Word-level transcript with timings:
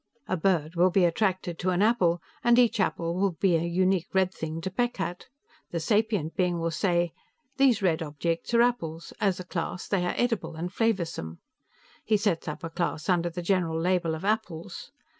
A 0.27 0.35
bird 0.35 0.73
will 0.75 0.89
be 0.89 1.05
attracted 1.05 1.59
to 1.59 1.69
an 1.69 1.83
apple, 1.83 2.23
and 2.43 2.57
each 2.57 2.79
apple 2.79 3.13
will 3.13 3.33
be 3.33 3.55
a 3.55 3.59
unique 3.61 4.07
red 4.15 4.33
thing 4.33 4.59
to 4.61 4.71
peck 4.71 4.99
at. 4.99 5.27
The 5.69 5.79
sapient 5.79 6.35
being 6.35 6.57
will 6.57 6.71
say, 6.71 7.13
'These 7.57 7.83
red 7.83 8.01
objects 8.01 8.51
are 8.55 8.63
apples; 8.63 9.13
as 9.21 9.39
a 9.39 9.43
class, 9.45 9.87
they 9.87 10.03
are 10.07 10.15
edible 10.17 10.55
and 10.55 10.71
flavorsome.' 10.73 11.37
He 12.03 12.17
sets 12.17 12.47
up 12.47 12.63
a 12.63 12.69
class 12.71 13.09
under 13.09 13.29
the 13.29 13.43
general 13.43 13.79
label 13.79 14.15
of 14.15 14.25
apples. 14.25 14.91